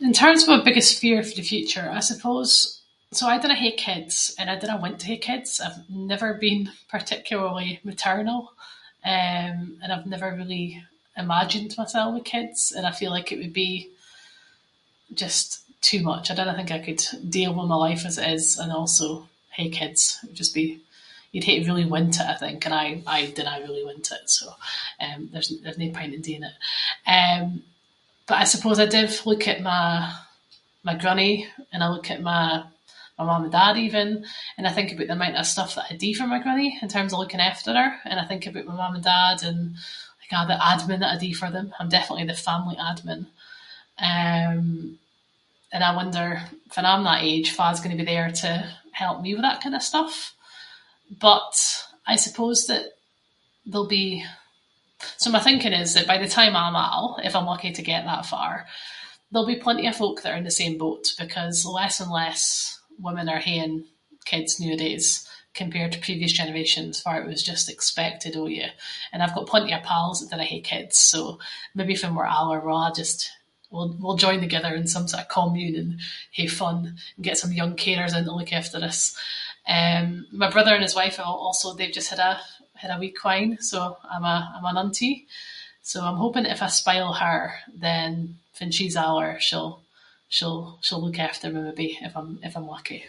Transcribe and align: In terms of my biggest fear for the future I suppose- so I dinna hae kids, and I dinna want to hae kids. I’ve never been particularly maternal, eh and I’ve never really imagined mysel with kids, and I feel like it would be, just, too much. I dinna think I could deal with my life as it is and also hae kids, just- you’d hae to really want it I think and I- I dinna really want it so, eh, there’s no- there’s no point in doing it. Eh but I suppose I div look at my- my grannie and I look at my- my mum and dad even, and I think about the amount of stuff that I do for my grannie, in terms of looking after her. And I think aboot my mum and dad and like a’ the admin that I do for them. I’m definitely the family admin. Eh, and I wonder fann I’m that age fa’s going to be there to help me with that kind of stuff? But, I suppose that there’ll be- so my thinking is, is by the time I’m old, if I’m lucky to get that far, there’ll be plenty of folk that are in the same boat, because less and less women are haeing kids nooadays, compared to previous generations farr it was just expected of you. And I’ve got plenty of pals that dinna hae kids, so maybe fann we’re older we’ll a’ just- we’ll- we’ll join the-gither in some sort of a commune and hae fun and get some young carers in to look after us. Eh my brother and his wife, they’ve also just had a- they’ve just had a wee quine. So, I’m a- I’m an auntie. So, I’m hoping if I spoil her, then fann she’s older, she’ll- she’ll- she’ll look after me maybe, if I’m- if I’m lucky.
In 0.00 0.12
terms 0.12 0.42
of 0.42 0.48
my 0.48 0.62
biggest 0.64 1.00
fear 1.00 1.22
for 1.22 1.34
the 1.34 1.42
future 1.54 1.88
I 1.92 2.00
suppose- 2.10 2.58
so 3.16 3.24
I 3.32 3.38
dinna 3.38 3.54
hae 3.62 3.72
kids, 3.86 4.14
and 4.38 4.46
I 4.50 4.54
dinna 4.60 4.76
want 4.84 4.96
to 5.00 5.06
hae 5.10 5.16
kids. 5.30 5.50
I’ve 5.64 5.80
never 6.14 6.30
been 6.46 6.62
particularly 6.94 7.70
maternal, 7.90 8.40
eh 9.14 9.48
and 9.82 9.90
I’ve 9.94 10.06
never 10.14 10.30
really 10.40 10.66
imagined 11.24 11.70
mysel 11.80 12.08
with 12.14 12.24
kids, 12.34 12.58
and 12.74 12.84
I 12.86 12.92
feel 12.98 13.10
like 13.14 13.28
it 13.32 13.38
would 13.42 13.52
be, 13.64 13.72
just, 15.24 15.48
too 15.90 16.02
much. 16.12 16.24
I 16.28 16.34
dinna 16.36 16.54
think 16.58 16.72
I 16.72 16.80
could 16.86 17.02
deal 17.38 17.52
with 17.56 17.68
my 17.72 17.76
life 17.86 18.02
as 18.10 18.16
it 18.20 18.28
is 18.36 18.44
and 18.60 18.70
also 18.78 19.06
hae 19.56 19.70
kids, 19.80 20.00
just- 20.38 20.56
you’d 21.32 21.44
hae 21.46 21.58
to 21.58 21.66
really 21.70 21.84
want 21.94 22.20
it 22.20 22.28
I 22.34 22.34
think 22.42 22.58
and 22.66 22.74
I- 22.84 23.02
I 23.16 23.20
dinna 23.36 23.60
really 23.66 23.84
want 23.90 24.06
it 24.18 24.24
so, 24.38 24.46
eh, 25.04 25.14
there’s 25.32 25.50
no- 25.50 25.60
there’s 25.62 25.78
no 25.82 25.90
point 25.96 26.14
in 26.16 26.22
doing 26.26 26.44
it. 26.50 26.56
Eh 27.18 27.42
but 28.28 28.40
I 28.42 28.44
suppose 28.54 28.78
I 28.80 28.84
div 28.96 29.12
look 29.30 29.44
at 29.52 29.62
my- 29.70 30.12
my 30.88 30.94
grannie 31.02 31.38
and 31.72 31.80
I 31.84 31.88
look 31.94 32.08
at 32.14 32.20
my- 32.30 32.62
my 33.18 33.24
mum 33.28 33.44
and 33.46 33.52
dad 33.58 33.76
even, 33.86 34.08
and 34.58 34.64
I 34.68 34.72
think 34.74 34.88
about 34.92 35.06
the 35.08 35.14
amount 35.18 35.36
of 35.38 35.46
stuff 35.54 35.72
that 35.76 35.86
I 35.90 35.94
do 35.96 36.10
for 36.16 36.26
my 36.32 36.38
grannie, 36.44 36.72
in 36.82 36.88
terms 36.92 37.12
of 37.14 37.20
looking 37.20 37.40
after 37.50 37.70
her. 37.80 37.88
And 38.08 38.16
I 38.20 38.26
think 38.28 38.42
aboot 38.44 38.66
my 38.70 38.74
mum 38.80 38.96
and 38.96 39.02
dad 39.14 39.38
and 39.48 39.60
like 40.20 40.32
a’ 40.36 40.40
the 40.50 40.60
admin 40.70 41.00
that 41.00 41.14
I 41.14 41.18
do 41.24 41.32
for 41.40 41.50
them. 41.52 41.66
I’m 41.78 41.88
definitely 41.94 42.26
the 42.28 42.34
family 42.50 42.76
admin. 42.88 43.22
Eh, 44.10 44.62
and 45.74 45.82
I 45.88 45.96
wonder 46.00 46.26
fann 46.74 46.86
I’m 46.90 47.04
that 47.08 47.22
age 47.32 47.48
fa’s 47.56 47.80
going 47.80 47.94
to 47.96 48.02
be 48.04 48.10
there 48.12 48.30
to 48.42 48.50
help 49.00 49.16
me 49.22 49.30
with 49.32 49.42
that 49.46 49.62
kind 49.62 49.74
of 49.78 49.82
stuff? 49.92 50.14
But, 51.28 51.52
I 52.06 52.14
suppose 52.26 52.58
that 52.66 52.84
there’ll 53.70 53.86
be- 54.00 54.24
so 55.22 55.26
my 55.30 55.38
thinking 55.46 55.72
is, 55.82 55.90
is 55.94 56.06
by 56.12 56.16
the 56.20 56.28
time 56.38 56.54
I’m 56.60 56.76
old, 56.82 57.12
if 57.28 57.34
I’m 57.36 57.46
lucky 57.52 57.72
to 57.74 57.82
get 57.92 58.02
that 58.06 58.24
far, 58.32 58.52
there’ll 59.30 59.46
be 59.46 59.56
plenty 59.64 59.86
of 59.88 59.96
folk 60.00 60.16
that 60.22 60.30
are 60.32 60.36
in 60.40 60.44
the 60.44 60.50
same 60.62 60.76
boat, 60.84 61.04
because 61.24 61.66
less 61.78 61.96
and 62.02 62.10
less 62.22 62.42
women 63.06 63.26
are 63.32 63.40
haeing 63.46 63.74
kids 64.30 64.58
nooadays, 64.62 65.06
compared 65.60 65.92
to 65.92 65.98
previous 66.06 66.32
generations 66.40 67.00
farr 67.02 67.20
it 67.20 67.28
was 67.32 67.42
just 67.50 67.68
expected 67.74 68.32
of 68.36 68.50
you. 68.56 68.68
And 69.12 69.20
I’ve 69.22 69.34
got 69.36 69.48
plenty 69.52 69.72
of 69.74 69.82
pals 69.90 70.16
that 70.20 70.30
dinna 70.30 70.44
hae 70.52 70.60
kids, 70.72 70.94
so 71.12 71.20
maybe 71.78 71.94
fann 71.98 72.14
we’re 72.16 72.32
older 72.38 72.60
we’ll 72.64 72.86
a’ 72.88 72.92
just- 73.02 73.26
we’ll- 73.72 73.96
we’ll 74.02 74.16
join 74.24 74.38
the-gither 74.40 74.74
in 74.80 74.86
some 74.94 75.06
sort 75.08 75.20
of 75.22 75.26
a 75.26 75.28
commune 75.38 75.76
and 75.82 75.92
hae 76.36 76.46
fun 76.60 76.78
and 77.16 77.24
get 77.28 77.36
some 77.40 77.52
young 77.60 77.74
carers 77.84 78.14
in 78.16 78.24
to 78.26 78.32
look 78.38 78.50
after 78.60 78.78
us. 78.90 79.00
Eh 79.76 80.00
my 80.42 80.48
brother 80.52 80.72
and 80.74 80.82
his 80.86 80.94
wife, 81.00 81.16
they’ve 81.18 81.26
also 81.46 81.68
just 81.76 82.08
had 82.08 82.18
a- 82.18 82.22
they’ve 82.24 82.38
just 82.72 82.80
had 82.82 82.90
a 82.94 82.98
wee 83.02 83.10
quine. 83.22 83.52
So, 83.70 83.78
I’m 84.12 84.24
a- 84.34 84.46
I’m 84.56 84.64
an 84.70 84.78
auntie. 84.82 85.18
So, 85.90 85.96
I’m 86.06 86.16
hoping 86.24 86.46
if 86.54 86.60
I 86.62 86.68
spoil 86.70 87.10
her, 87.22 87.40
then 87.86 88.12
fann 88.56 88.72
she’s 88.76 88.96
older, 89.06 89.32
she’ll- 89.46 89.78
she’ll- 90.36 90.72
she’ll 90.84 91.04
look 91.06 91.18
after 91.26 91.46
me 91.52 91.60
maybe, 91.68 91.90
if 92.08 92.14
I’m- 92.18 92.40
if 92.48 92.54
I’m 92.56 92.66
lucky. 92.76 93.00